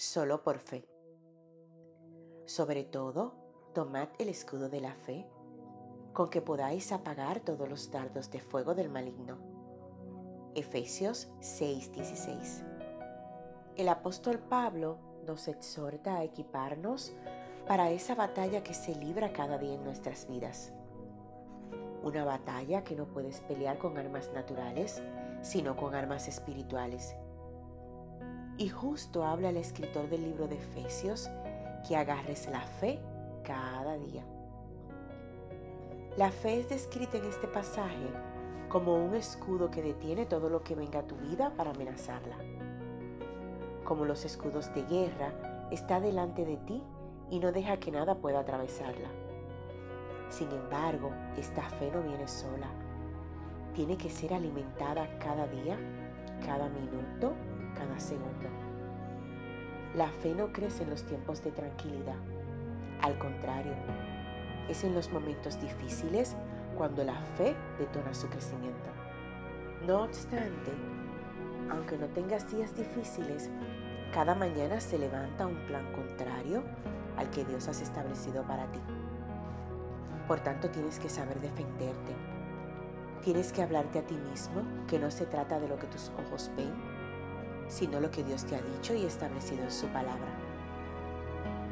solo 0.00 0.42
por 0.42 0.60
fe. 0.60 0.88
Sobre 2.46 2.84
todo, 2.84 3.34
tomad 3.74 4.08
el 4.18 4.30
escudo 4.30 4.70
de 4.70 4.80
la 4.80 4.94
fe, 4.94 5.26
con 6.14 6.30
que 6.30 6.40
podáis 6.40 6.90
apagar 6.90 7.40
todos 7.40 7.68
los 7.68 7.90
dardos 7.90 8.30
de 8.30 8.40
fuego 8.40 8.74
del 8.74 8.88
maligno. 8.88 9.36
Efesios 10.54 11.28
6:16 11.40 12.64
El 13.76 13.90
apóstol 13.90 14.38
Pablo 14.38 14.96
nos 15.26 15.48
exhorta 15.48 16.16
a 16.16 16.24
equiparnos 16.24 17.12
para 17.68 17.90
esa 17.90 18.14
batalla 18.14 18.62
que 18.62 18.72
se 18.72 18.94
libra 18.94 19.34
cada 19.34 19.58
día 19.58 19.74
en 19.74 19.84
nuestras 19.84 20.26
vidas. 20.26 20.72
Una 22.02 22.24
batalla 22.24 22.84
que 22.84 22.96
no 22.96 23.04
puedes 23.06 23.42
pelear 23.42 23.76
con 23.76 23.98
armas 23.98 24.30
naturales, 24.32 25.02
sino 25.42 25.76
con 25.76 25.94
armas 25.94 26.26
espirituales. 26.26 27.14
Y 28.60 28.68
justo 28.68 29.24
habla 29.24 29.48
el 29.48 29.56
escritor 29.56 30.10
del 30.10 30.20
libro 30.20 30.46
de 30.46 30.56
Efesios 30.56 31.30
que 31.88 31.96
agarres 31.96 32.46
la 32.46 32.60
fe 32.60 32.98
cada 33.42 33.96
día. 33.96 34.22
La 36.18 36.30
fe 36.30 36.60
es 36.60 36.68
descrita 36.68 37.16
en 37.16 37.24
este 37.24 37.48
pasaje 37.48 38.12
como 38.68 39.02
un 39.02 39.14
escudo 39.14 39.70
que 39.70 39.80
detiene 39.80 40.26
todo 40.26 40.50
lo 40.50 40.62
que 40.62 40.74
venga 40.74 40.98
a 40.98 41.06
tu 41.06 41.16
vida 41.16 41.54
para 41.56 41.70
amenazarla. 41.70 42.36
Como 43.82 44.04
los 44.04 44.26
escudos 44.26 44.74
de 44.74 44.82
guerra, 44.82 45.32
está 45.70 45.98
delante 45.98 46.44
de 46.44 46.58
ti 46.58 46.82
y 47.30 47.38
no 47.38 47.52
deja 47.52 47.78
que 47.78 47.90
nada 47.90 48.16
pueda 48.16 48.40
atravesarla. 48.40 49.08
Sin 50.28 50.52
embargo, 50.52 51.10
esta 51.38 51.62
fe 51.62 51.90
no 51.90 52.02
viene 52.02 52.28
sola. 52.28 52.68
Tiene 53.74 53.96
que 53.96 54.10
ser 54.10 54.34
alimentada 54.34 55.18
cada 55.18 55.46
día, 55.46 55.78
cada 56.44 56.68
minuto, 56.68 57.34
cada 57.74 57.98
segundo. 57.98 58.48
La 59.94 60.08
fe 60.08 60.34
no 60.34 60.52
crece 60.52 60.84
en 60.84 60.90
los 60.90 61.04
tiempos 61.04 61.42
de 61.42 61.50
tranquilidad. 61.52 62.16
Al 63.02 63.18
contrario, 63.18 63.72
es 64.68 64.84
en 64.84 64.94
los 64.94 65.10
momentos 65.10 65.60
difíciles 65.60 66.36
cuando 66.76 67.02
la 67.04 67.20
fe 67.36 67.56
detona 67.78 68.14
su 68.14 68.28
crecimiento. 68.28 68.90
No 69.86 70.02
obstante, 70.04 70.70
aunque 71.70 71.96
no 71.96 72.06
tengas 72.08 72.50
días 72.50 72.76
difíciles, 72.76 73.50
cada 74.12 74.34
mañana 74.34 74.80
se 74.80 74.98
levanta 74.98 75.46
un 75.46 75.56
plan 75.66 75.90
contrario 75.92 76.62
al 77.16 77.30
que 77.30 77.44
Dios 77.44 77.68
has 77.68 77.80
establecido 77.80 78.42
para 78.44 78.70
ti. 78.72 78.80
Por 80.28 80.40
tanto, 80.40 80.70
tienes 80.70 80.98
que 80.98 81.08
saber 81.08 81.40
defenderte. 81.40 82.14
Tienes 83.22 83.52
que 83.52 83.62
hablarte 83.62 83.98
a 83.98 84.06
ti 84.06 84.14
mismo 84.14 84.62
que 84.88 84.98
no 84.98 85.10
se 85.10 85.26
trata 85.26 85.60
de 85.60 85.68
lo 85.68 85.78
que 85.78 85.86
tus 85.88 86.10
ojos 86.24 86.50
ven, 86.56 86.72
sino 87.68 88.00
lo 88.00 88.10
que 88.10 88.24
Dios 88.24 88.44
te 88.44 88.56
ha 88.56 88.62
dicho 88.62 88.94
y 88.94 89.04
establecido 89.04 89.62
en 89.62 89.70
su 89.70 89.86
palabra. 89.88 90.32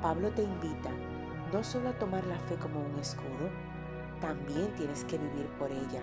Pablo 0.00 0.30
te 0.30 0.42
invita 0.42 0.90
no 1.52 1.62
solo 1.62 1.90
a 1.90 1.98
tomar 1.98 2.24
la 2.26 2.38
fe 2.40 2.56
como 2.56 2.80
un 2.80 2.98
escudo, 2.98 3.50
también 4.20 4.72
tienes 4.74 5.04
que 5.04 5.18
vivir 5.18 5.46
por 5.58 5.70
ella, 5.70 6.02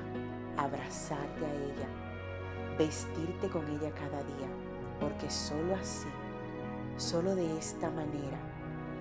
abrazarte 0.57 1.45
a 1.45 1.53
ella, 1.53 1.87
vestirte 2.77 3.49
con 3.49 3.67
ella 3.67 3.91
cada 3.95 4.23
día, 4.23 4.47
porque 4.99 5.29
solo 5.29 5.75
así, 5.75 6.07
solo 6.97 7.33
de 7.33 7.57
esta 7.57 7.89
manera, 7.89 8.37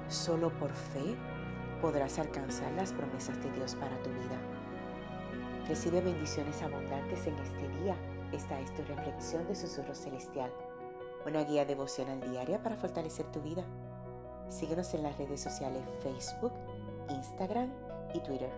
solo 0.08 0.50
por 0.58 0.72
fe, 0.72 1.16
podrás 1.82 2.18
alcanzar 2.18 2.72
las 2.72 2.92
promesas 2.92 3.42
de 3.42 3.52
Dios 3.52 3.74
para 3.74 3.96
tu 4.02 4.10
vida. 4.10 4.59
Recibe 5.70 6.00
bendiciones 6.00 6.60
abundantes 6.62 7.28
en 7.28 7.38
este 7.38 7.68
día. 7.80 7.94
Esta 8.32 8.58
es 8.58 8.74
tu 8.74 8.82
reflexión 8.82 9.46
de 9.46 9.54
susurro 9.54 9.94
celestial, 9.94 10.50
una 11.24 11.44
guía 11.44 11.64
devocional 11.64 12.20
diaria 12.28 12.60
para 12.60 12.74
fortalecer 12.74 13.26
tu 13.26 13.40
vida. 13.40 13.62
Síguenos 14.48 14.92
en 14.94 15.04
las 15.04 15.16
redes 15.16 15.40
sociales 15.40 15.84
Facebook, 16.02 16.50
Instagram 17.08 17.70
y 18.12 18.18
Twitter. 18.18 18.50